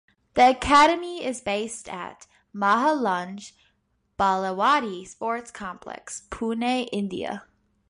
[0.33, 3.51] The academy is based at the Mahalunge-
[4.19, 7.43] Balewadi Sports Complex, Pune, India.